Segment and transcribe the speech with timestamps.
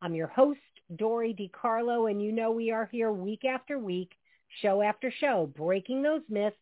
[0.00, 0.60] I'm your host,
[0.94, 4.12] Dory DiCarlo, and you know we are here week after week,
[4.62, 6.56] show after show, breaking those myths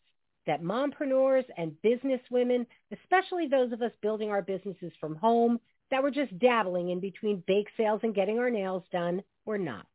[0.47, 5.61] that mompreneurs and business women, especially those of us building our businesses from home,
[5.91, 9.87] that we're just dabbling in between bake sales and getting our nails done, we're not.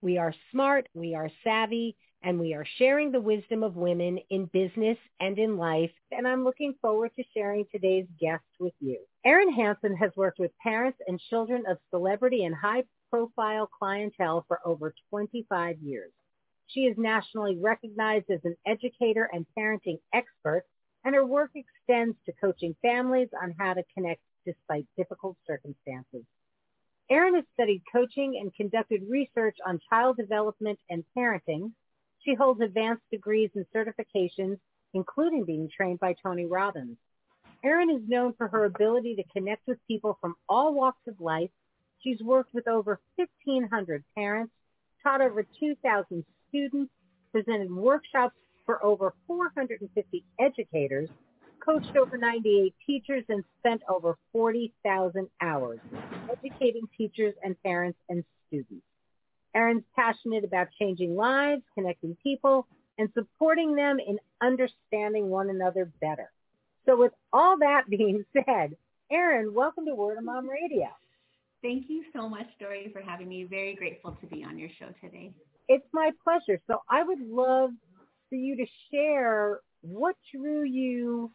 [0.00, 4.46] We are smart, we are savvy, and we are sharing the wisdom of women in
[4.46, 5.90] business and in life.
[6.10, 8.98] And I'm looking forward to sharing today's guest with you.
[9.28, 14.94] Erin Hansen has worked with parents and children of celebrity and high-profile clientele for over
[15.10, 16.10] 25 years.
[16.68, 20.64] She is nationally recognized as an educator and parenting expert,
[21.04, 26.24] and her work extends to coaching families on how to connect despite difficult circumstances.
[27.10, 31.72] Erin has studied coaching and conducted research on child development and parenting.
[32.24, 34.58] She holds advanced degrees and certifications,
[34.94, 36.96] including being trained by Tony Robbins.
[37.64, 41.50] Erin is known for her ability to connect with people from all walks of life.
[42.00, 44.52] She's worked with over 1,500 parents,
[45.02, 46.92] taught over 2,000 students,
[47.32, 51.08] presented workshops for over 450 educators,
[51.58, 55.80] coached over 98 teachers, and spent over 40,000 hours
[56.30, 58.84] educating teachers and parents and students.
[59.54, 62.66] Erin's passionate about changing lives, connecting people,
[62.98, 66.30] and supporting them in understanding one another better.
[66.86, 68.76] So with all that being said,
[69.10, 70.88] Erin, welcome to Word of Mom Radio.
[71.62, 73.44] Thank you so much, Dory, for having me.
[73.44, 75.32] Very grateful to be on your show today.
[75.68, 76.60] It's my pleasure.
[76.66, 77.70] So I would love
[78.28, 81.30] for you to share what drew you.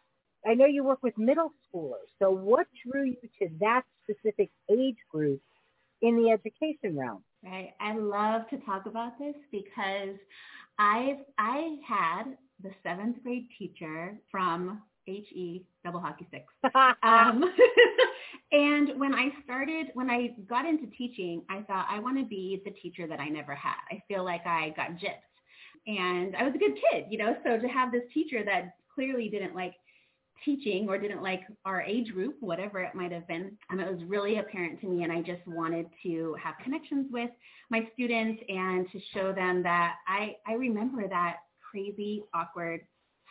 [0.48, 2.10] I know you work with middle schoolers.
[2.20, 5.42] So what drew you to that specific age group
[6.02, 7.24] in the education realm?
[7.44, 7.74] Right.
[7.80, 10.18] I love to talk about this because
[10.80, 12.24] I've I had
[12.62, 16.46] the seventh grade teacher from HE double hockey six.
[17.04, 17.44] um,
[18.52, 22.62] and when I started, when I got into teaching, I thought I want to be
[22.66, 23.76] the teacher that I never had.
[23.92, 25.34] I feel like I got gypped
[25.88, 29.30] and I was a good kid, you know, so to have this teacher that clearly
[29.30, 29.74] didn't like
[30.46, 34.04] teaching or didn't like our age group, whatever it might have been, um, it was
[34.08, 37.30] really apparent to me and I just wanted to have connections with
[37.70, 41.38] my students and to show them that I, I remember that
[41.72, 42.82] crazy, awkward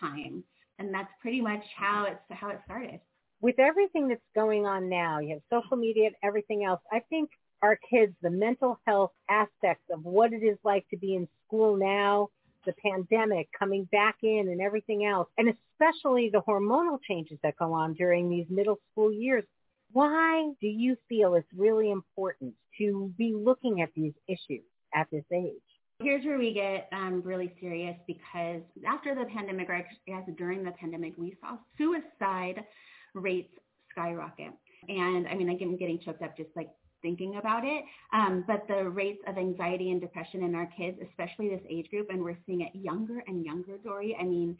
[0.00, 0.44] time.
[0.78, 3.00] And that's pretty much how it's how it started.
[3.40, 6.80] With everything that's going on now, you have social media and everything else.
[6.90, 7.30] I think
[7.62, 11.76] our kids, the mental health aspects of what it is like to be in school
[11.76, 12.28] now,
[12.64, 17.72] the pandemic coming back in and everything else, and especially the hormonal changes that go
[17.72, 19.44] on during these middle school years.
[19.92, 25.24] Why do you feel it's really important to be looking at these issues at this
[25.32, 25.71] age?
[26.02, 30.72] Here's where we get um, really serious because after the pandemic, or as during the
[30.72, 32.64] pandemic, we saw suicide
[33.14, 33.52] rates
[33.90, 34.52] skyrocket.
[34.88, 36.70] And I mean, I'm getting choked up just like
[37.02, 37.84] thinking about it.
[38.12, 42.08] Um, but the rates of anxiety and depression in our kids, especially this age group,
[42.10, 44.16] and we're seeing it younger and younger, Dory.
[44.18, 44.56] I mean,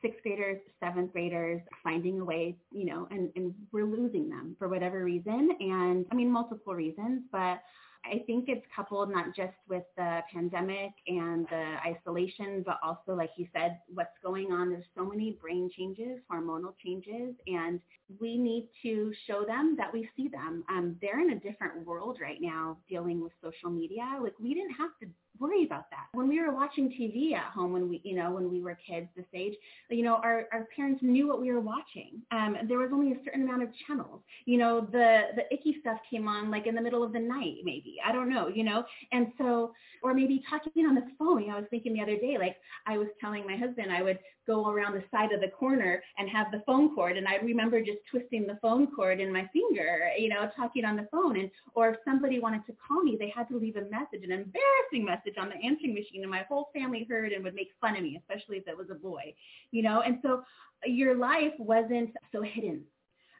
[0.00, 4.68] sixth graders, seventh graders finding a way, you know, and, and we're losing them for
[4.68, 5.50] whatever reason.
[5.60, 7.60] And I mean, multiple reasons, but
[8.04, 13.30] I think it's coupled not just with the pandemic and the isolation, but also, like
[13.36, 14.70] you said, what's going on.
[14.70, 17.80] There's so many brain changes, hormonal changes, and
[18.20, 20.64] we need to show them that we see them.
[20.68, 24.18] Um, they're in a different world right now dealing with social media.
[24.20, 25.06] Like we didn't have to
[25.42, 26.06] worry about that.
[26.12, 29.08] When we were watching TV at home when we, you know, when we were kids
[29.16, 29.54] this age,
[29.90, 32.22] you know, our, our parents knew what we were watching.
[32.30, 34.20] Um, there was only a certain amount of channels.
[34.44, 37.56] You know, the, the icky stuff came on like in the middle of the night,
[37.64, 37.96] maybe.
[38.06, 38.84] I don't know, you know?
[39.10, 39.72] And so,
[40.02, 41.42] or maybe talking on the phone.
[41.42, 42.56] You know, I was thinking the other day, like
[42.86, 46.28] I was telling my husband I would go around the side of the corner and
[46.28, 47.16] have the phone cord.
[47.16, 50.96] And I remember just twisting the phone cord in my finger, you know, talking on
[50.96, 51.38] the phone.
[51.38, 54.32] And, or if somebody wanted to call me, they had to leave a message, an
[54.32, 57.96] embarrassing message on the answering machine and my whole family heard and would make fun
[57.96, 59.34] of me, especially if it was a boy,
[59.70, 60.02] you know?
[60.02, 60.42] And so
[60.84, 62.82] your life wasn't so hidden.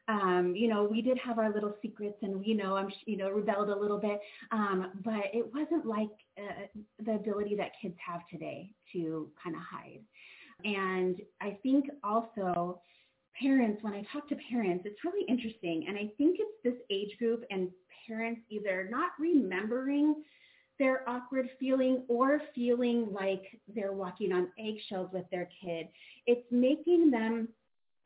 [0.09, 3.31] Um, you know, we did have our little secrets and, you know, I'm, you know,
[3.31, 4.21] rebelled a little bit.
[4.51, 6.67] Um, but it wasn't like uh,
[7.05, 10.01] the ability that kids have today to kind of hide.
[10.65, 12.81] And I think also
[13.41, 15.87] parents, when I talk to parents, it's really interesting.
[15.89, 17.69] And I think it's this age group and
[18.07, 20.17] parents either not remembering
[20.79, 25.87] their awkward feeling or feeling like they're walking on eggshells with their kid.
[26.27, 27.49] It's making them,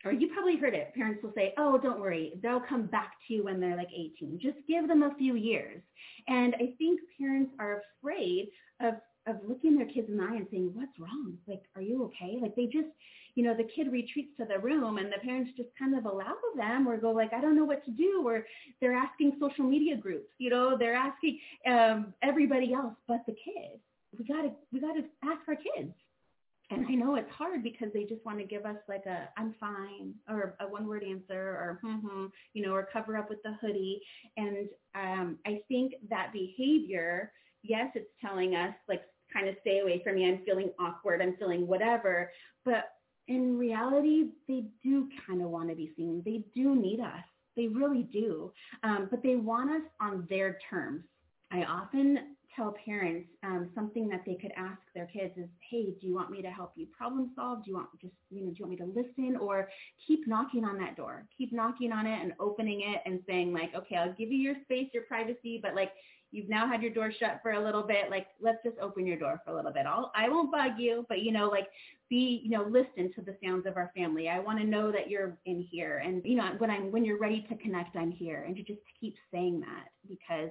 [0.05, 3.35] or you probably heard it, parents will say, oh, don't worry, they'll come back to
[3.35, 4.39] you when they're like 18.
[4.41, 5.83] Just give them a few years.
[6.29, 8.49] And I think parents are afraid
[8.81, 8.95] of
[9.27, 11.35] of looking their kids in the eye and saying, what's wrong?
[11.49, 12.39] Like, are you okay?
[12.41, 12.89] Like they just,
[13.35, 16.35] you know, the kid retreats to the room and the parents just kind of allow
[16.57, 18.23] them or go like, I don't know what to do.
[18.25, 18.47] Or
[18.81, 23.81] they're asking social media groups, you know, they're asking um, everybody else but the kid.
[24.17, 25.93] We gotta, we gotta ask our kids.
[26.71, 29.55] And I know it's hard because they just want to give us like a I'm
[29.61, 33.55] fine or a one word answer or hmm you know, or cover up with the
[33.61, 34.01] hoodie.
[34.37, 37.33] And um, I think that behavior,
[37.63, 39.03] yes, it's telling us like
[39.33, 40.29] kind of stay away from me.
[40.29, 41.23] I'm feeling awkward.
[41.23, 42.31] I'm feeling whatever.
[42.65, 42.93] But
[43.29, 46.23] in reality, they do kind of want to be seen.
[46.25, 47.25] They do need us.
[47.57, 48.53] They really do.
[48.83, 51.05] Um, but they want us on their terms.
[51.51, 56.07] I often tell parents um, something that they could ask their kids is, hey, do
[56.07, 57.65] you want me to help you problem solve?
[57.65, 59.69] Do you want just, you know, do you want me to listen or
[60.07, 61.27] keep knocking on that door?
[61.37, 64.55] Keep knocking on it and opening it and saying like, okay, I'll give you your
[64.65, 65.93] space, your privacy, but like
[66.33, 68.11] you've now had your door shut for a little bit.
[68.11, 69.87] Like, let's just open your door for a little bit.
[69.87, 71.69] I'll, I won't bug you, but you know, like
[72.09, 74.29] be, you know, listen to the sounds of our family.
[74.29, 75.99] I want to know that you're in here.
[76.05, 78.45] And, you know, when I'm, when you're ready to connect, I'm here.
[78.47, 80.51] And to just keep saying that because,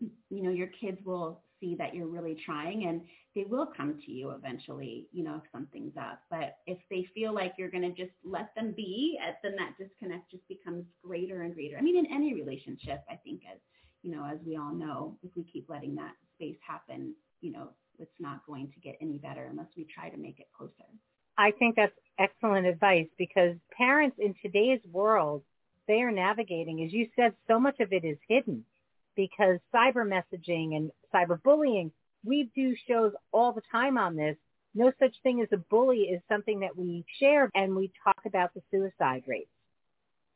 [0.00, 3.02] you know, your kids will see that you're really trying and
[3.34, 6.22] they will come to you eventually, you know, if something's up.
[6.30, 9.74] But if they feel like you're going to just let them be, uh, then that
[9.78, 11.76] disconnect just becomes greater and greater.
[11.78, 13.58] I mean, in any relationship, I think as,
[14.02, 17.68] you know, as we all know, if we keep letting that space happen, you know,
[17.98, 20.72] it's not going to get any better unless we try to make it closer.
[21.36, 25.42] I think that's excellent advice because parents in today's world,
[25.86, 28.64] they are navigating, as you said, so much of it is hidden
[29.16, 31.90] because cyber messaging and cyberbullying,
[32.24, 34.36] we do shows all the time on this.
[34.74, 38.54] No such thing as a bully is something that we share and we talk about
[38.54, 39.50] the suicide rates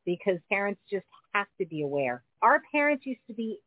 [0.05, 2.23] because parents just have to be aware.
[2.41, 3.59] Our parents used to be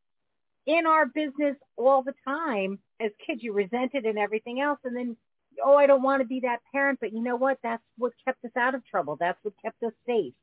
[0.67, 2.79] in our business all the time.
[3.01, 4.79] As kids, you resented and everything else.
[4.85, 5.17] And then,
[5.65, 7.01] oh, I don't want to be that parent.
[7.01, 7.59] But you know what?
[7.63, 9.17] That's what kept us out of trouble.
[9.19, 10.35] That's what kept us safe.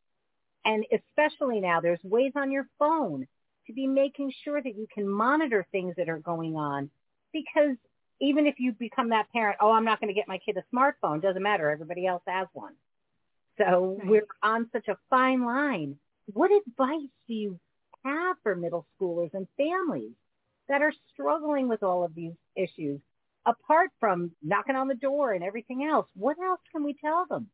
[0.66, 3.28] And especially now, there's ways on your phone
[3.68, 6.90] to be making sure that you can monitor things that are going on.
[7.34, 7.76] Because
[8.22, 10.76] even if you become that parent, oh, I'm not going to get my kid a
[10.76, 11.70] smartphone, doesn't matter.
[11.70, 12.74] Everybody else has one.
[13.58, 14.08] So right.
[14.08, 15.98] we're on such a fine line.
[16.34, 17.60] What advice do you
[18.04, 20.14] have for middle schoolers and families
[20.68, 23.00] that are struggling with all of these issues?
[23.46, 27.48] Apart from knocking on the door and everything else, what else can we tell them?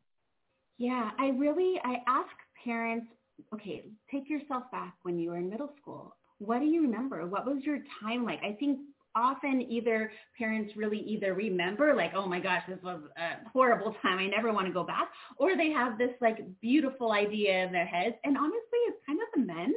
[0.77, 2.31] Yeah, I really, I ask
[2.63, 3.07] parents,
[3.53, 6.15] okay, take yourself back when you were in middle school.
[6.39, 7.25] What do you remember?
[7.27, 8.39] What was your time like?
[8.43, 8.79] I think
[9.15, 14.19] often either parents really either remember like, oh my gosh, this was a horrible time.
[14.19, 15.09] I never want to go back.
[15.37, 18.15] Or they have this like beautiful idea in their heads.
[18.23, 19.73] And honestly, it's kind of the men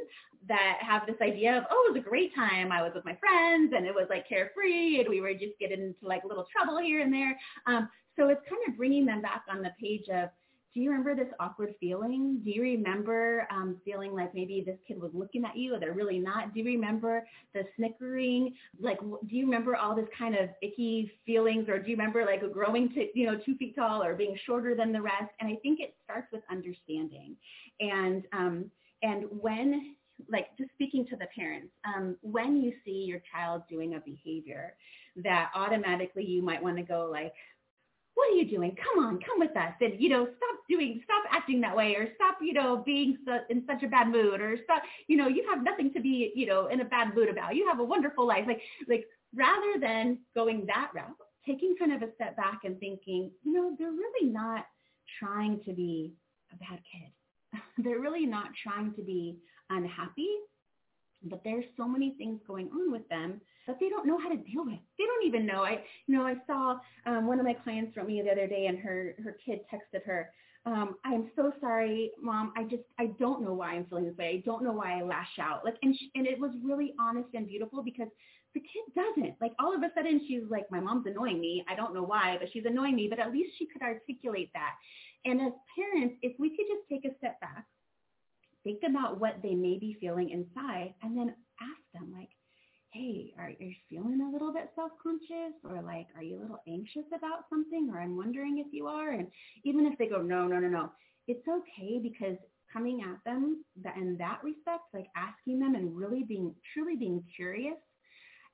[0.47, 2.71] that have this idea of, oh, it was a great time.
[2.71, 5.81] I was with my friends and it was like carefree and we were just getting
[5.81, 7.37] into like little trouble here and there.
[7.67, 10.29] Um, so it's kind of bringing them back on the page of,
[10.75, 12.41] do you remember this awkward feeling?
[12.43, 15.93] Do you remember um, feeling like maybe this kid was looking at you or they're
[15.93, 16.53] really not?
[16.53, 18.53] Do you remember the snickering?
[18.81, 22.41] Like, do you remember all this kind of icky feelings or do you remember like
[22.51, 25.31] growing to, you know, two feet tall or being shorter than the rest?
[25.39, 27.37] And I think it starts with understanding.
[27.79, 28.69] And, um,
[29.01, 29.95] and when
[30.29, 34.75] like just speaking to the parents, um, when you see your child doing a behavior
[35.23, 37.33] that automatically you might want to go like,
[38.15, 38.75] what are you doing?
[38.75, 39.73] Come on, come with us.
[39.81, 43.39] And, you know, stop doing, stop acting that way or stop, you know, being so,
[43.49, 46.45] in such a bad mood or stop, you know, you have nothing to be, you
[46.45, 47.55] know, in a bad mood about.
[47.55, 48.45] You have a wonderful life.
[48.47, 53.31] Like, like rather than going that route, taking kind of a step back and thinking,
[53.43, 54.65] you know, they're really not
[55.19, 56.13] trying to be
[56.53, 57.61] a bad kid.
[57.85, 59.37] they're really not trying to be
[59.69, 60.29] unhappy
[61.25, 64.37] but there's so many things going on with them that they don't know how to
[64.37, 64.79] deal with.
[64.97, 65.63] They don't even know.
[65.63, 68.67] I, you know, I saw um, one of my clients wrote me the other day,
[68.67, 70.31] and her her kid texted her,
[70.65, 72.53] um, "I'm so sorry, mom.
[72.55, 74.41] I just I don't know why I'm feeling this way.
[74.41, 77.29] I don't know why I lash out." Like, and she, and it was really honest
[77.33, 78.09] and beautiful because
[78.53, 79.35] the kid doesn't.
[79.41, 81.65] Like, all of a sudden, she's like, "My mom's annoying me.
[81.69, 84.73] I don't know why, but she's annoying me." But at least she could articulate that.
[85.25, 87.65] And as parents, if we could just take a step back
[88.65, 92.29] think about what they may be feeling inside and then ask them like,
[92.91, 96.61] hey, are, are you feeling a little bit self-conscious or like, are you a little
[96.67, 99.11] anxious about something or I'm wondering if you are?
[99.11, 99.27] And
[99.63, 100.91] even if they go, no, no, no, no,
[101.27, 102.37] it's okay because
[102.71, 103.63] coming at them
[103.97, 107.77] in that respect, like asking them and really being truly being curious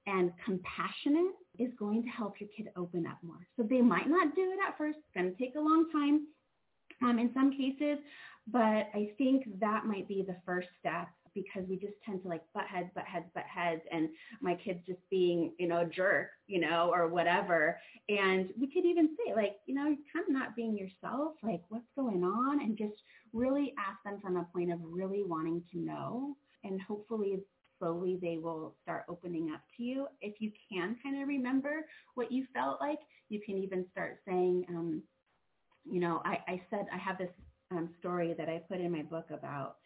[0.08, 3.48] and compassionate is going to help your kid open up more.
[3.58, 4.98] So they might not do it at first.
[4.98, 6.28] It's going to take a long time
[7.04, 7.98] um, in some cases,
[8.48, 12.42] but I think that might be the first step because we just tend to like
[12.54, 14.10] butt heads, butt heads, butt heads, and
[14.42, 17.80] my kid's just being, you know, a jerk, you know, or whatever.
[18.10, 21.62] And we could even say like, you know, you're kind of not being yourself, like
[21.70, 23.02] what's going on, and just
[23.34, 26.36] really ask them from a point of really wanting to know.
[26.64, 27.40] And hopefully
[27.80, 30.08] slowly they will start opening up to you.
[30.22, 34.66] If you can kind of remember what you felt like, you can even start saying,
[34.70, 35.02] um,
[35.90, 37.32] you know, I, I said I have this
[37.72, 39.78] um, story that I put in my book about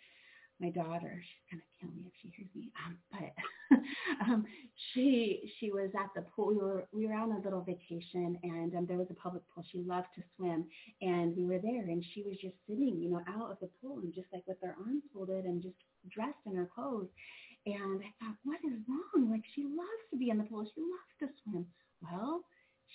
[0.59, 1.21] my daughter.
[1.21, 2.71] She's gonna kill me if she hears me.
[2.85, 3.77] Um, but
[4.25, 4.45] um,
[4.93, 6.47] she she was at the pool.
[6.47, 9.65] We were we were on a little vacation, and um, there was a public pool.
[9.71, 10.65] She loved to swim,
[11.01, 13.99] and we were there, and she was just sitting, you know, out of the pool,
[13.99, 15.75] and just like with her arms folded, and just
[16.09, 17.09] dressed in her clothes.
[17.65, 19.29] And I thought, what is wrong?
[19.31, 20.65] Like she loves to be in the pool.
[20.73, 21.65] She loves to swim.
[22.01, 22.41] Well,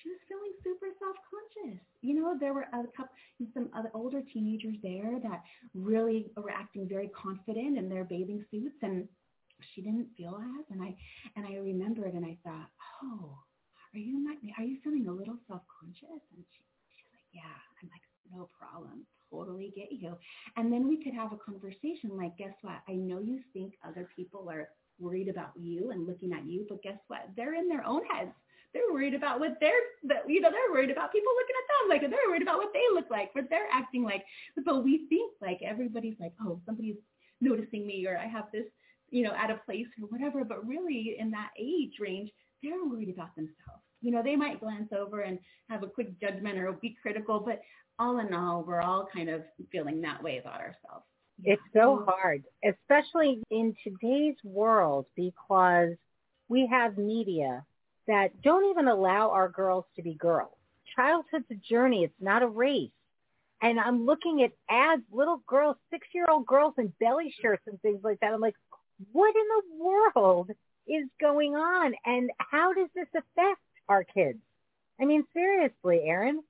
[0.02, 1.80] she was feeling super self-conscious.
[2.00, 3.14] You know, there were a couple,
[3.54, 5.42] some other older teenagers there that
[5.74, 9.08] really were acting very confident in their bathing suits, and
[9.74, 10.64] she didn't feel as.
[10.70, 10.96] And I
[11.36, 12.68] and I remembered, and I thought,
[13.02, 13.36] oh,
[13.94, 14.36] are you not?
[14.58, 16.22] Are you feeling a little self-conscious?
[16.36, 16.62] And she,
[16.96, 17.58] she's like, yeah.
[17.82, 18.02] I'm like,
[18.34, 19.06] no problem.
[19.30, 20.16] Totally get you.
[20.56, 22.80] And then we could have a conversation like, guess what?
[22.88, 26.82] I know you think other people are worried about you and looking at you, but
[26.82, 27.28] guess what?
[27.36, 28.32] They're in their own heads
[28.72, 29.72] they're worried about what they're,
[30.28, 32.84] you know, they're worried about people looking at them like, they're worried about what they
[32.92, 34.24] look like, what they're acting like.
[34.64, 36.96] But we think like everybody's like, oh, somebody's
[37.40, 38.66] noticing me or I have this,
[39.10, 40.44] you know, out of place or whatever.
[40.44, 42.30] But really in that age range,
[42.62, 43.82] they're worried about themselves.
[44.02, 47.60] You know, they might glance over and have a quick judgment or be critical, but
[47.98, 51.04] all in all, we're all kind of feeling that way about ourselves.
[51.42, 55.92] It's so hard, especially in today's world because
[56.48, 57.64] we have media
[58.10, 60.52] that don't even allow our girls to be girls.
[60.96, 62.02] Childhood's a journey.
[62.02, 62.90] It's not a race.
[63.62, 68.18] And I'm looking at ads, little girls, six-year-old girls in belly shirts and things like
[68.20, 68.32] that.
[68.32, 68.56] I'm like,
[69.12, 69.42] what in
[69.78, 70.50] the world
[70.88, 71.94] is going on?
[72.04, 74.38] And how does this affect our kids?
[75.00, 76.42] I mean, seriously, Erin.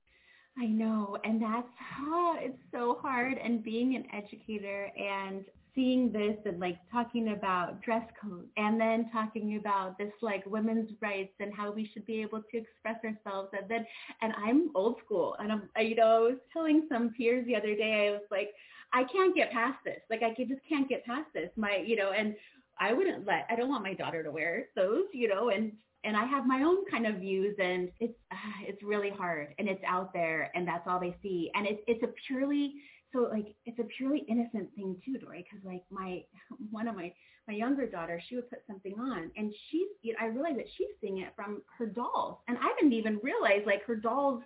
[0.57, 1.67] I know, and that's
[2.01, 3.37] oh, it's so hard.
[3.37, 9.09] And being an educator and seeing this and like talking about dress code and then
[9.11, 13.49] talking about this like women's rights and how we should be able to express ourselves
[13.53, 13.85] and then
[14.21, 17.75] and I'm old school and I'm you know I was telling some peers the other
[17.75, 18.49] day I was like
[18.93, 20.01] I can't get past this.
[20.09, 21.49] Like I just can't get past this.
[21.55, 22.35] My you know and
[22.79, 25.71] I wouldn't let I don't want my daughter to wear those you know and
[26.03, 28.35] and I have my own kind of views and it's uh,
[28.67, 31.51] it's really hard and it's out there and that's all they see.
[31.55, 32.73] And it's it's a purely
[33.13, 36.23] so like it's a purely innocent thing too, Dory, because like my
[36.71, 37.13] one of my
[37.47, 40.69] my younger daughters, she would put something on, and she's you know, I realized that
[40.77, 44.43] she's seeing it from her dolls, and I didn't even realize like her dolls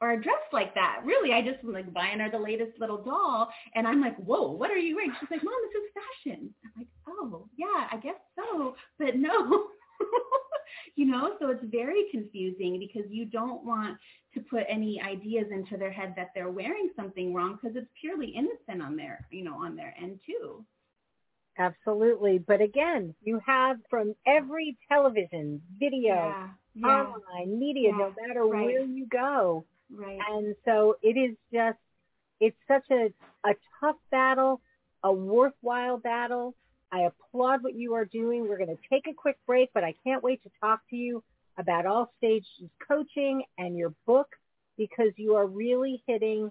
[0.00, 1.00] are dressed like that.
[1.04, 4.50] Really, I just was like buying her the latest little doll, and I'm like, whoa,
[4.50, 5.12] what are you wearing?
[5.20, 6.50] She's like, Mom, this is fashion.
[6.64, 9.66] I'm like, oh yeah, I guess so, but no.
[10.94, 13.96] you know, so it's very confusing because you don't want
[14.34, 18.28] to put any ideas into their head that they're wearing something wrong because it's purely
[18.28, 20.64] innocent on their, you know, on their end too.
[21.58, 22.38] Absolutely.
[22.38, 28.44] But again, you have from every television, video, yeah, yeah, online, media, yeah, no matter
[28.44, 28.64] right.
[28.64, 29.64] where you go.
[29.90, 30.18] Right.
[30.30, 31.78] And so it is just,
[32.40, 33.12] it's such a,
[33.44, 34.60] a tough battle,
[35.02, 36.54] a worthwhile battle.
[36.92, 38.46] I applaud what you are doing.
[38.46, 41.24] We're going to take a quick break, but I can't wait to talk to you
[41.58, 42.46] about all stages
[42.86, 44.28] coaching and your book
[44.76, 46.50] because you are really hitting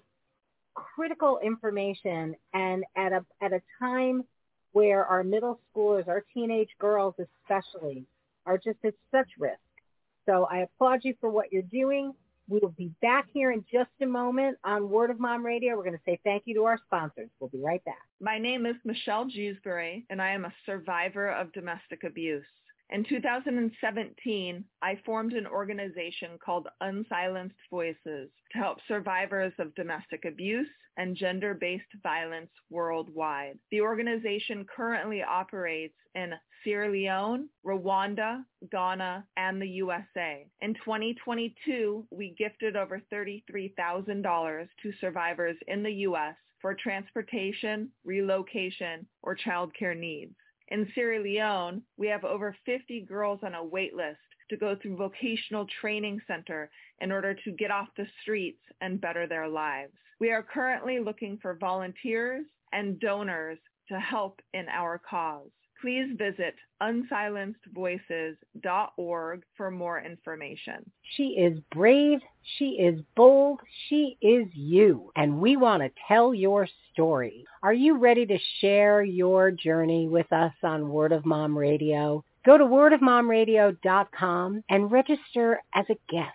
[0.74, 4.24] critical information and at a at a time
[4.72, 8.06] where our middle schoolers, our teenage girls especially,
[8.46, 9.60] are just at such risk.
[10.26, 12.14] So I applaud you for what you're doing.
[12.52, 15.74] We will be back here in just a moment on Word of Mom Radio.
[15.74, 17.30] We're going to say thank you to our sponsors.
[17.40, 18.02] We'll be right back.
[18.20, 22.44] My name is Michelle Jewsbury, and I am a survivor of domestic abuse.
[22.92, 30.68] In 2017, I formed an organization called Unsilenced Voices to help survivors of domestic abuse
[30.98, 33.58] and gender-based violence worldwide.
[33.70, 40.46] The organization currently operates in Sierra Leone, Rwanda, Ghana, and the USA.
[40.60, 46.36] In 2022, we gifted over $33,000 to survivors in the U.S.
[46.60, 50.34] for transportation, relocation, or childcare needs.
[50.72, 54.16] In Sierra Leone, we have over 50 girls on a wait list
[54.48, 56.70] to go through vocational training center
[57.02, 59.92] in order to get off the streets and better their lives.
[60.18, 65.50] We are currently looking for volunteers and donors to help in our cause.
[65.82, 70.90] Please visit unsilencedvoices.org for more information.
[71.16, 72.20] She is brave.
[72.56, 73.58] She is bold.
[73.88, 75.10] She is you.
[75.16, 77.44] And we want to tell your story.
[77.64, 82.24] Are you ready to share your journey with us on Word of Mom Radio?
[82.46, 86.30] Go to wordofmomradio.com and register as a guest.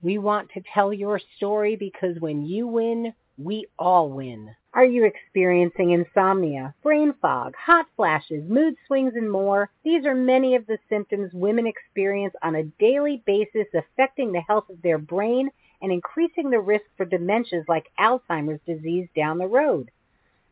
[0.00, 4.56] We want to tell your story because when you win, we all win.
[4.76, 9.70] Are you experiencing insomnia, brain fog, hot flashes, mood swings, and more?
[9.82, 14.68] These are many of the symptoms women experience on a daily basis affecting the health
[14.68, 15.48] of their brain
[15.80, 19.90] and increasing the risk for dementias like Alzheimer's disease down the road.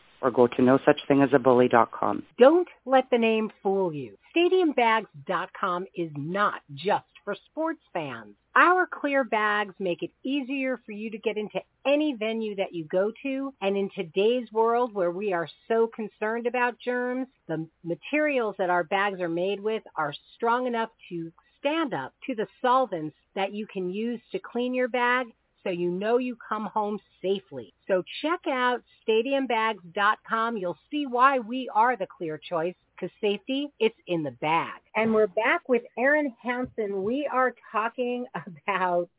[0.21, 2.23] or go to no such thing as a nosuchthingasabully.com.
[2.37, 4.17] Don't let the name fool you.
[4.35, 8.35] StadiumBags.com is not just for sports fans.
[8.55, 12.85] Our clear bags make it easier for you to get into any venue that you
[12.85, 13.53] go to.
[13.61, 18.83] And in today's world where we are so concerned about germs, the materials that our
[18.83, 23.67] bags are made with are strong enough to stand up to the solvents that you
[23.67, 25.27] can use to clean your bag
[25.63, 27.73] so you know you come home safely.
[27.87, 30.57] So check out stadiumbags.com.
[30.57, 34.79] You'll see why we are the clear choice because safety, it's in the bag.
[34.95, 37.03] And we're back with Erin Hansen.
[37.03, 38.25] We are talking
[38.67, 39.09] about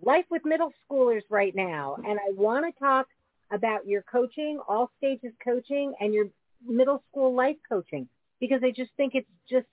[0.00, 1.96] life with middle schoolers right now.
[1.96, 3.06] And I want to talk
[3.52, 6.26] about your coaching, all stages coaching, and your
[6.66, 8.08] middle school life coaching
[8.40, 9.66] because I just think it's just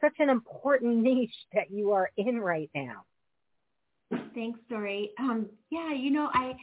[0.00, 3.04] such an important niche that you are in right now.
[4.34, 5.10] Thanks, Dory.
[5.18, 6.54] Um, yeah, you know, I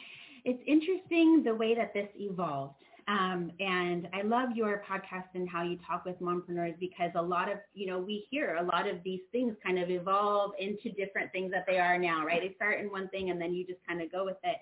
[0.44, 2.76] it's interesting the way that this evolved.
[3.08, 7.52] Um, and I love your podcast and how you talk with mompreneurs because a lot
[7.52, 11.32] of, you know, we hear a lot of these things kind of evolve into different
[11.32, 12.42] things that they are now, right?
[12.42, 14.58] They start in one thing and then you just kind of go with it.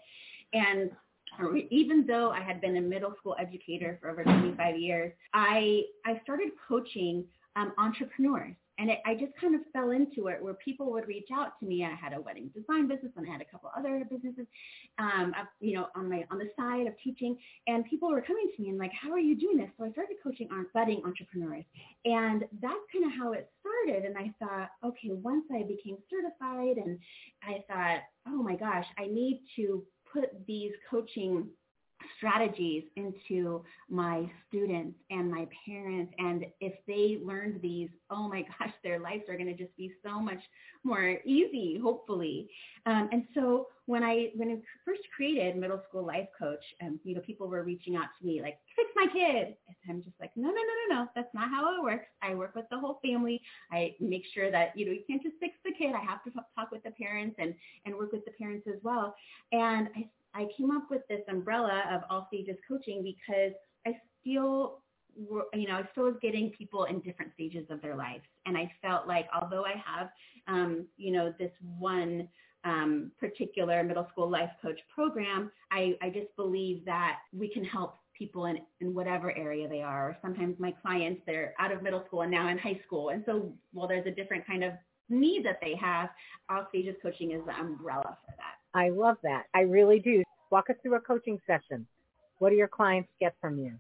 [0.54, 0.92] And
[1.70, 6.20] even though I had been a middle school educator for over 25 years, I, I
[6.24, 7.26] started coaching
[7.56, 11.28] um, entrepreneurs and it, I just kind of fell into it where people would reach
[11.34, 11.84] out to me.
[11.84, 14.48] I had a wedding design business and I had a couple other businesses,
[14.98, 17.38] um, you know, on my on the side of teaching.
[17.68, 19.70] And people were coming to me and like, how are you doing this?
[19.78, 21.66] So I started coaching on budding entrepreneurs,
[22.06, 24.06] and that's kind of how it started.
[24.06, 26.98] And I thought, okay, once I became certified, and
[27.44, 31.48] I thought, oh my gosh, I need to put these coaching
[32.18, 36.14] strategies into my students and my parents.
[36.18, 39.92] And if they learned these, oh my gosh, their lives are going to just be
[40.04, 40.42] so much
[40.84, 42.50] more easy, hopefully.
[42.86, 47.16] Um, and so when I when I first created Middle School Life Coach, um, you
[47.16, 49.56] know, people were reaching out to me like, fix my kid.
[49.68, 52.06] And I'm just like, no, no, no, no, no, that's not how it works.
[52.22, 53.42] I work with the whole family.
[53.72, 55.94] I make sure that you know you can't just fix the kid.
[55.96, 57.54] I have to talk with the parents and
[57.86, 59.16] and work with the parents as well.
[59.52, 63.54] And I I came up with this umbrella of all stages coaching because
[63.86, 64.82] I still
[65.54, 68.24] you know, I still was getting people in different stages of their lives.
[68.46, 70.10] And I felt like although I have,
[70.48, 72.28] um, you know, this one
[72.64, 77.96] um, particular middle school life coach program, I, I just believe that we can help
[78.18, 80.18] people in, in whatever area they are.
[80.22, 83.10] Sometimes my clients, they're out of middle school and now in high school.
[83.10, 84.74] And so, while there's a different kind of
[85.08, 86.10] need that they have,
[86.50, 88.59] All Stages Coaching is the umbrella for that.
[88.74, 89.44] I love that.
[89.54, 90.24] I really do.
[90.52, 91.88] Walk us through a coaching session.
[92.40, 93.74] What do your clients get from you?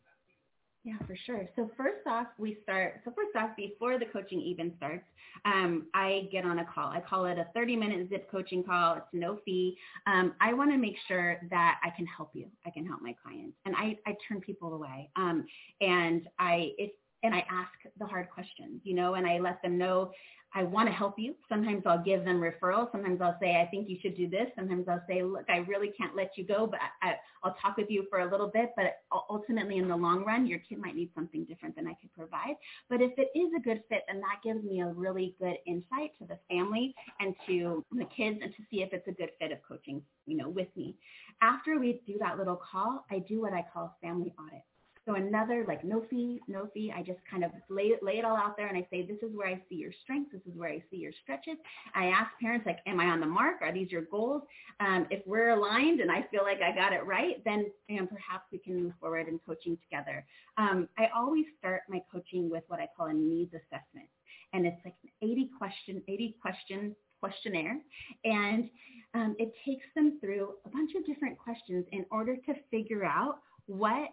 [0.85, 1.47] Yeah, for sure.
[1.55, 3.01] So first off, we start.
[3.03, 5.03] So first off, before the coaching even starts,
[5.43, 6.89] um, I get on a call.
[6.89, 8.95] I call it a 30-minute zip coaching call.
[8.95, 9.77] It's no fee.
[10.07, 12.45] Um, I want to make sure that I can help you.
[12.65, 15.09] I can help my clients, and I, I turn people away.
[15.17, 15.45] Um,
[15.81, 19.77] and I it and I ask the hard questions, you know, and I let them
[19.77, 20.11] know
[20.53, 21.35] I want to help you.
[21.47, 22.91] Sometimes I'll give them referrals.
[22.91, 24.47] Sometimes I'll say, I think you should do this.
[24.55, 27.89] Sometimes I'll say, look, I really can't let you go, but I, will talk with
[27.89, 28.71] you for a little bit.
[28.75, 28.97] But
[29.29, 32.55] ultimately, in the long run, your kid might need something different than I could provide.
[32.89, 36.11] But if it is a good fit, then that gives me a really good insight
[36.19, 39.51] to the family and to the kids and to see if it's a good fit
[39.51, 40.95] of coaching, you know, with me.
[41.41, 44.63] After we do that little call, I do what I call family audit.
[45.09, 46.93] So another like no fee, no fee.
[46.95, 49.35] I just kind of lay, lay it all out there and I say, this is
[49.35, 50.31] where I see your strengths.
[50.31, 51.55] This is where I see your stretches.
[51.95, 53.55] I ask parents like, am I on the mark?
[53.61, 54.43] Are these your goals?
[54.79, 58.05] Um, if we're aligned and I feel like I got it right, then you know,
[58.05, 60.23] perhaps we can move forward in coaching together.
[60.57, 64.09] Um, I always start my coaching with what I call a needs assessment.
[64.53, 67.79] And it's like an 80 question, 80 question questionnaire.
[68.25, 68.69] And
[69.15, 73.39] um, it takes them through a bunch of different questions in order to figure out
[73.65, 74.09] what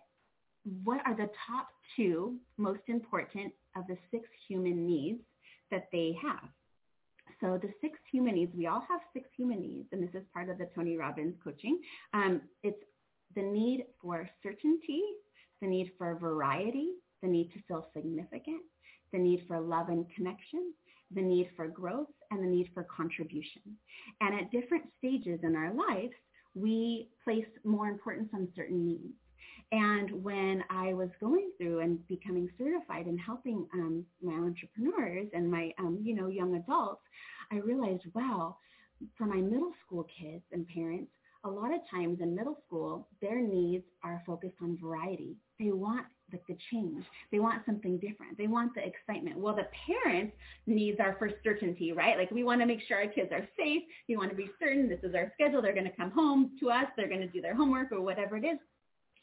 [0.84, 5.20] what are the top two most important of the six human needs
[5.70, 6.48] that they have?
[7.40, 10.48] So the six human needs, we all have six human needs, and this is part
[10.48, 11.80] of the Tony Robbins coaching.
[12.14, 12.82] Um, it's
[13.34, 15.02] the need for certainty,
[15.60, 18.62] the need for variety, the need to feel significant,
[19.12, 20.72] the need for love and connection,
[21.14, 23.62] the need for growth, and the need for contribution.
[24.20, 26.14] And at different stages in our lives,
[26.54, 29.14] we place more importance on certain needs.
[29.72, 35.50] And when I was going through and becoming certified and helping um, my entrepreneurs and
[35.50, 37.02] my, um, you know, young adults,
[37.50, 38.56] I realized, wow,
[39.18, 41.10] for my middle school kids and parents,
[41.44, 45.36] a lot of times in middle school, their needs are focused on variety.
[45.58, 47.04] They want like the change.
[47.30, 48.36] They want something different.
[48.36, 49.38] They want the excitement.
[49.38, 52.18] Well, the parents' needs are for certainty, right?
[52.18, 53.82] Like we want to make sure our kids are safe.
[54.08, 55.62] We want to be certain this is our schedule.
[55.62, 56.86] They're going to come home to us.
[56.96, 58.58] They're going to do their homework or whatever it is.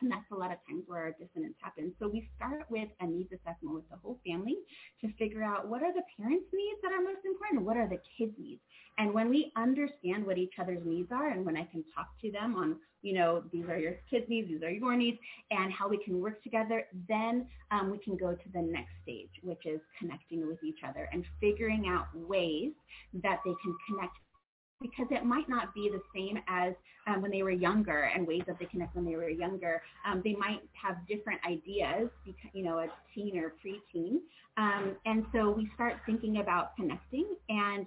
[0.04, 1.94] And that's a lot of times where our dissonance happens.
[1.98, 4.58] So we start with a needs assessment with the whole family
[5.00, 8.00] to figure out what are the parents' needs that are most important, what are the
[8.18, 8.60] kids' needs.
[8.98, 12.30] And when we understand what each other's needs are and when I can talk to
[12.32, 15.20] them on, you know, these are your kids' needs, these are your needs,
[15.52, 19.32] and how we can work together, then um, we can go to the next stage,
[19.42, 22.74] which is connecting with each other and figuring out ways
[23.24, 24.18] that they can connect
[24.81, 26.73] because it might not be the same as
[27.07, 29.81] um, when they were younger and ways that they connect when they were younger.
[30.05, 34.17] Um, they might have different ideas, because, you know, a teen or preteen.
[34.57, 37.86] Um, and so we start thinking about connecting and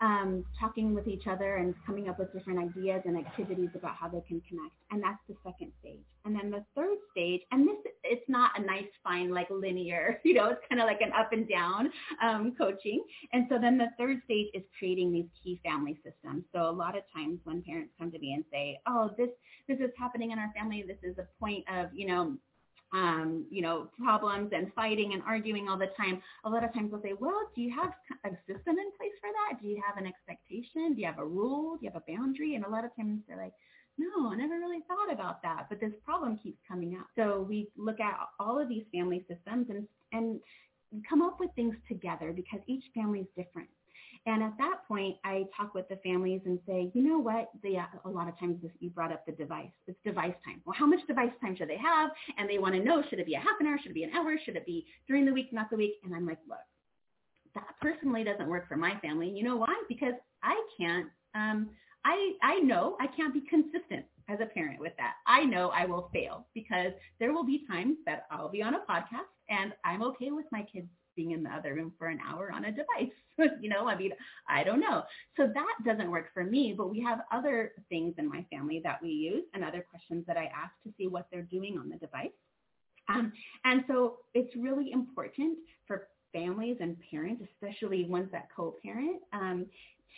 [0.00, 4.08] um, talking with each other and coming up with different ideas and activities about how
[4.08, 4.74] they can connect.
[4.90, 6.04] And that's the second stage.
[6.24, 10.34] And then the third stage, and this, it's not a nice, fine, like linear, you
[10.34, 11.90] know, it's kind of like an up and down
[12.22, 13.02] um, coaching.
[13.32, 16.44] And so then the third stage is creating these key family systems.
[16.54, 19.30] So a lot of times when parents come to me and say, oh, this,
[19.68, 22.36] this is happening in our family, this is a point of, you know,
[22.92, 26.90] um, you know, problems and fighting and arguing all the time, a lot of times
[26.90, 27.92] they'll say, well, do you have
[28.24, 29.60] a system in place for that?
[29.60, 30.94] Do you have an expectation?
[30.94, 31.76] Do you have a rule?
[31.76, 32.54] Do you have a boundary?
[32.54, 33.52] And a lot of times they're like,
[33.98, 37.06] no, I never really thought about that, but this problem keeps coming up.
[37.16, 40.40] So we look at all of these family systems and, and
[41.08, 43.68] come up with things together because each family is different.
[44.26, 47.50] And at that point, I talk with the families and say, you know what?
[47.62, 49.70] They, a lot of times this, you brought up the device.
[49.86, 50.60] It's device time.
[50.64, 52.10] Well, how much device time should they have?
[52.36, 53.78] And they want to know, should it be a half an hour?
[53.80, 54.36] Should it be an hour?
[54.44, 55.94] Should it be during the week, not the week?
[56.04, 56.58] And I'm like, look,
[57.54, 59.28] that personally doesn't work for my family.
[59.28, 59.74] You know why?
[59.88, 61.70] Because I can't, um,
[62.04, 65.14] I, I know I can't be consistent as a parent with that.
[65.26, 68.80] I know I will fail because there will be times that I'll be on a
[68.80, 72.52] podcast and I'm okay with my kids being in the other room for an hour
[72.52, 73.12] on a device.
[73.60, 74.12] you know, I mean,
[74.48, 75.02] I don't know.
[75.36, 79.02] So that doesn't work for me, but we have other things in my family that
[79.02, 81.96] we use and other questions that I ask to see what they're doing on the
[81.96, 82.30] device.
[83.08, 83.32] Um,
[83.64, 89.66] and so it's really important for families and parents, especially ones that co-parent, um,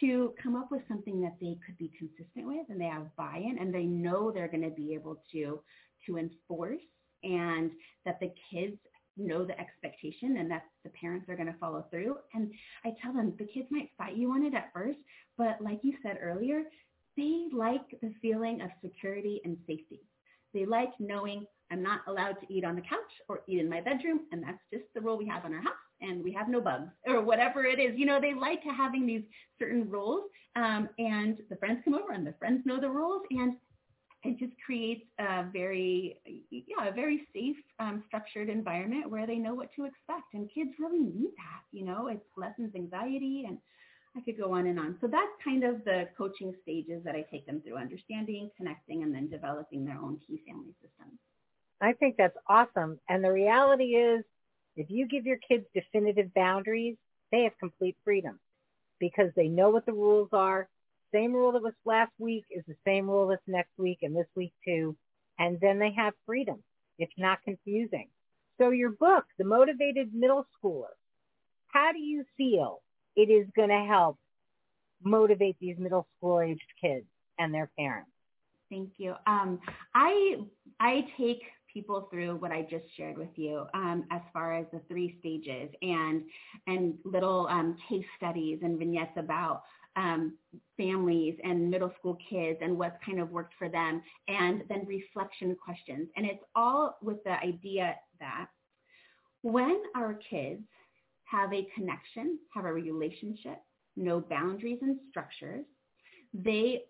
[0.01, 3.59] to come up with something that they could be consistent with and they have buy-in
[3.61, 5.61] and they know they're going to be able to
[6.07, 6.81] to enforce
[7.23, 7.71] and
[8.05, 8.79] that the kids
[9.17, 12.17] know the expectation and that the parents are going to follow through.
[12.35, 12.51] And
[12.85, 14.99] I tell them the kids might fight you on it at first,
[15.37, 16.63] but like you said earlier,
[17.17, 20.01] they like the feeling of security and safety.
[20.55, 23.81] They like knowing I'm not allowed to eat on the couch or eat in my
[23.81, 25.90] bedroom, and that's just the rule we have in our house.
[26.01, 27.99] And we have no bugs or whatever it is.
[27.99, 29.23] You know, they like having these
[29.59, 30.25] certain rules
[30.57, 33.55] um, and the friends come over and the friends know the rules and
[34.23, 36.19] it just creates a very,
[36.51, 40.35] yeah, a very safe, um, structured environment where they know what to expect.
[40.35, 43.57] And kids really need that, you know, it lessens anxiety and
[44.17, 44.97] I could go on and on.
[45.01, 49.15] So that's kind of the coaching stages that I take them through, understanding, connecting, and
[49.15, 51.19] then developing their own key family systems.
[51.81, 52.99] I think that's awesome.
[53.09, 54.25] And the reality is,
[54.77, 56.97] if you give your kids definitive boundaries,
[57.33, 58.39] they have complete freedom
[58.99, 60.69] because they know what the rules are.
[61.13, 64.29] Same rule that was last week is the same rule that's next week and this
[64.37, 64.97] week too.
[65.39, 66.63] And then they have freedom.
[66.99, 68.09] It's not confusing.
[68.59, 70.95] So your book, The Motivated Middle Schooler,
[71.69, 72.83] how do you feel
[73.17, 74.19] it is going to help
[75.03, 77.07] motivate these middle school aged kids
[77.39, 78.11] and their parents?
[78.71, 79.15] Thank you.
[79.27, 79.61] Um,
[79.95, 80.37] I
[80.79, 84.81] I take people through what I just shared with you um, as far as the
[84.89, 86.23] three stages and
[86.67, 89.63] and little um, case studies and vignettes about
[89.97, 90.37] um,
[90.77, 95.57] families and middle school kids and what's kind of worked for them and then reflection
[95.63, 96.09] questions.
[96.17, 98.47] And it's all with the idea that
[99.43, 100.63] when our kids
[101.25, 103.59] have a connection, have a relationship,
[103.97, 105.65] no boundaries and structures,
[106.35, 106.83] they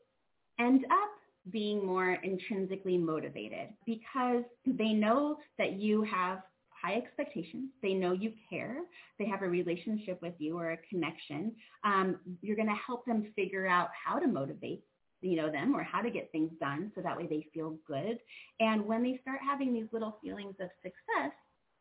[0.58, 1.10] end up
[1.50, 7.70] being more intrinsically motivated because they know that you have high expectations.
[7.82, 8.78] They know you care.
[9.18, 11.52] They have a relationship with you or a connection.
[11.84, 14.84] Um, you're going to help them figure out how to motivate
[15.22, 18.18] you know them or how to get things done so that way they feel good
[18.58, 21.32] and when they start having these little feelings of success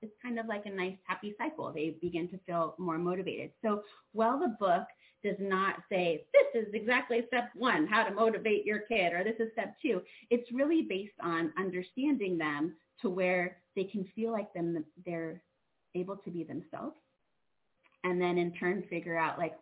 [0.02, 1.72] it's kind of like a nice happy cycle.
[1.74, 3.52] They begin to feel more motivated.
[3.64, 4.84] So while the book
[5.24, 9.40] does not say, this is exactly step one, how to motivate your kid, or this
[9.40, 14.54] is step two, it's really based on understanding them to where they can feel like
[14.54, 15.42] them, they're
[15.96, 16.96] able to be themselves.
[18.04, 19.56] And then in turn figure out like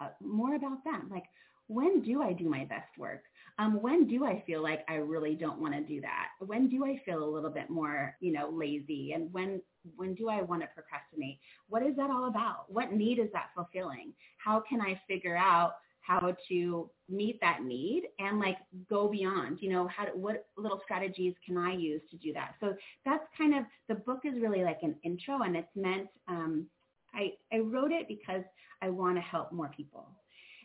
[0.00, 1.08] uh, more about them.
[1.10, 1.24] Like,
[1.66, 3.22] when do I do my best work?
[3.58, 6.28] Um, when do I feel like I really don't want to do that?
[6.40, 9.12] When do I feel a little bit more, you know, lazy?
[9.12, 9.60] And when
[9.96, 11.38] when do I want to procrastinate?
[11.68, 12.64] What is that all about?
[12.68, 14.12] What need is that fulfilling?
[14.38, 19.70] How can I figure out how to meet that need and like go beyond you
[19.70, 23.64] know how what little strategies can i use to do that so that's kind of
[23.88, 26.66] the book is really like an intro and it's meant um,
[27.14, 28.42] I, I wrote it because
[28.82, 30.08] i want to help more people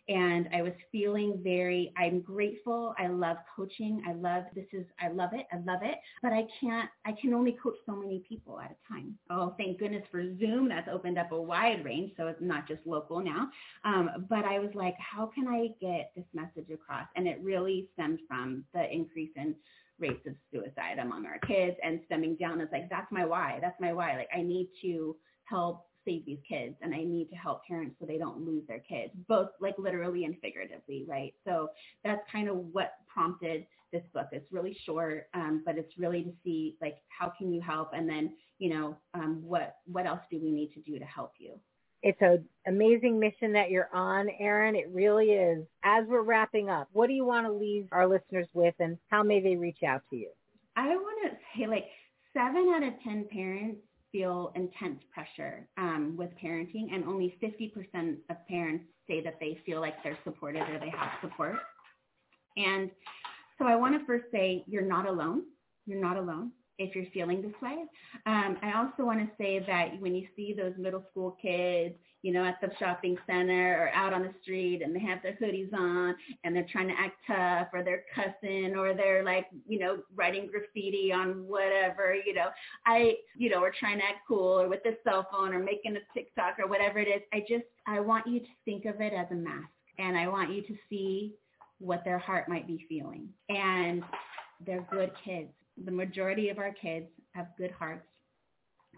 [0.09, 2.95] and I was feeling very, I'm grateful.
[2.97, 4.01] I love coaching.
[4.07, 5.45] I love, this is, I love it.
[5.53, 5.99] I love it.
[6.23, 9.15] But I can't, I can only coach so many people at a time.
[9.29, 10.67] Oh, thank goodness for Zoom.
[10.67, 12.13] That's opened up a wide range.
[12.17, 13.49] So it's not just local now.
[13.85, 17.05] Um, but I was like, how can I get this message across?
[17.15, 19.55] And it really stemmed from the increase in
[19.99, 22.61] rates of suicide among our kids and stemming down.
[22.61, 23.59] It's like, that's my why.
[23.61, 24.15] That's my why.
[24.15, 28.05] Like I need to help save these kids and I need to help parents so
[28.05, 31.33] they don't lose their kids, both like literally and figuratively, right?
[31.45, 31.69] So
[32.03, 34.27] that's kind of what prompted this book.
[34.31, 38.09] It's really short, um, but it's really to see like how can you help and
[38.09, 41.53] then, you know, um, what what else do we need to do to help you?
[42.01, 44.75] It's an amazing mission that you're on, Erin.
[44.75, 45.65] It really is.
[45.83, 49.21] As we're wrapping up, what do you want to leave our listeners with and how
[49.21, 50.29] may they reach out to you?
[50.77, 51.87] I want to say like
[52.33, 58.47] seven out of 10 parents feel intense pressure um, with parenting, and only 50% of
[58.47, 61.55] parents say that they feel like they're supported or they have support.
[62.57, 62.89] And
[63.57, 65.43] so I want to first say you're not alone.
[65.85, 67.83] You're not alone if you're feeling this way.
[68.25, 72.33] Um, I also want to say that when you see those middle school kids, you
[72.33, 75.73] know, at the shopping center or out on the street and they have their hoodies
[75.73, 79.99] on and they're trying to act tough or they're cussing or they're like, you know,
[80.15, 82.47] writing graffiti on whatever, you know,
[82.85, 85.95] I, you know, or trying to act cool or with their cell phone or making
[85.95, 87.21] a TikTok or whatever it is.
[87.33, 90.51] I just, I want you to think of it as a mask and I want
[90.51, 91.35] you to see
[91.79, 93.29] what their heart might be feeling.
[93.49, 94.03] And
[94.65, 95.51] they're good kids
[95.85, 98.05] the majority of our kids have good hearts.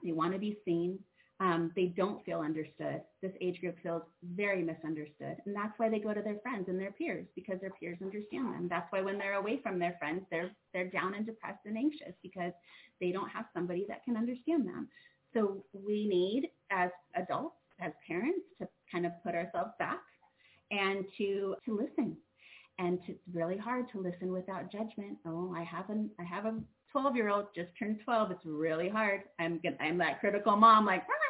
[0.04, 1.00] They want to be seen.
[1.42, 3.02] Um, they don't feel understood.
[3.24, 4.04] This age group feels
[4.36, 5.38] very misunderstood.
[5.46, 8.54] And that's why they go to their friends and their peers because their peers understand
[8.54, 8.68] them.
[8.70, 12.14] That's why when they're away from their friends, they're, they're down and depressed and anxious
[12.22, 12.52] because
[13.00, 14.88] they don't have somebody that can understand them.
[15.34, 20.02] So we need as adults, as parents, to kind of put ourselves back
[20.70, 22.18] and to, to listen
[22.82, 25.18] and it's really hard to listen without judgment.
[25.28, 26.56] Oh, I have a I have a
[26.92, 28.32] 12 year old just turned 12.
[28.32, 29.22] It's really hard.
[29.40, 31.21] I'm I'm that critical mom, like you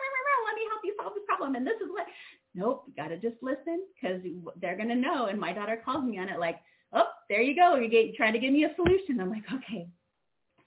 [1.53, 2.05] this and this is what.
[2.53, 4.21] Nope, you gotta just listen because
[4.61, 5.27] they're gonna know.
[5.27, 6.59] And my daughter calls me on it like,
[6.93, 7.75] oh, there you go.
[7.75, 9.21] You're getting, trying to give me a solution.
[9.21, 9.87] I'm like, okay.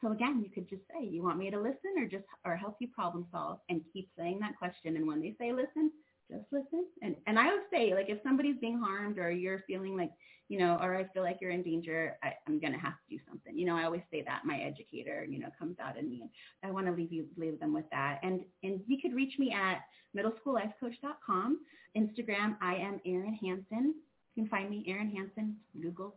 [0.01, 2.77] So again, you could just say, you want me to listen or just or help
[2.81, 4.97] you problem solve and keep saying that question.
[4.97, 5.91] And when they say listen,
[6.31, 6.87] just listen.
[7.03, 10.11] And and I would say like if somebody's being harmed or you're feeling like,
[10.49, 13.19] you know, or I feel like you're in danger, I, I'm gonna have to do
[13.29, 13.57] something.
[13.57, 16.23] You know, I always say that my educator, you know, comes out in me.
[16.63, 18.21] And I want to leave you leave them with that.
[18.23, 19.81] And and you could reach me at
[20.17, 21.61] middleschoollifecoach.com.
[21.97, 23.95] Instagram, I am Erin Hansen.
[24.35, 26.17] You can find me, Erin Hansen, Google.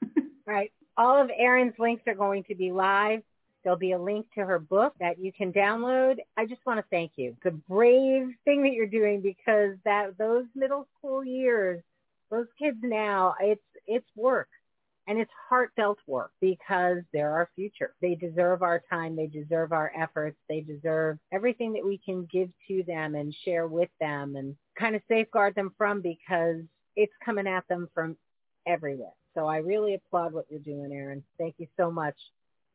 [0.46, 0.72] right.
[0.96, 3.22] All of Erin's links are going to be live.
[3.62, 6.18] There'll be a link to her book that you can download.
[6.36, 7.36] I just want to thank you.
[7.44, 11.82] A brave thing that you're doing because that those middle school years,
[12.30, 14.48] those kids now, it's it's work.
[15.06, 17.94] And it's heartfelt work because they're our future.
[18.02, 19.16] They deserve our time.
[19.16, 20.36] They deserve our efforts.
[20.50, 24.94] They deserve everything that we can give to them and share with them and kind
[24.94, 26.60] of safeguard them from because
[26.94, 28.18] it's coming at them from
[28.66, 29.14] everywhere.
[29.34, 31.24] So I really applaud what you're doing, Erin.
[31.38, 32.16] Thank you so much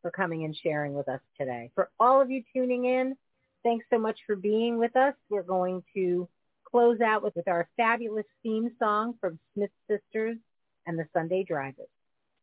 [0.03, 1.71] for coming and sharing with us today.
[1.73, 3.15] For all of you tuning in,
[3.63, 5.15] thanks so much for being with us.
[5.29, 6.27] We're going to
[6.69, 10.37] close out with, with our fabulous theme song from Smith Sisters
[10.85, 11.87] and the Sunday Drivers.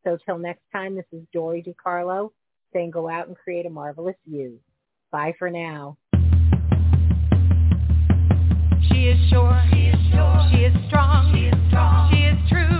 [0.03, 2.31] So till next time, this is Dory DiCarlo
[2.73, 4.59] saying go out and create a marvelous you.
[5.11, 5.97] Bye for now.
[8.89, 9.61] She is sure.
[9.71, 10.47] She is sure.
[10.51, 11.33] She is strong.
[11.35, 12.11] She is strong.
[12.11, 12.70] She is true.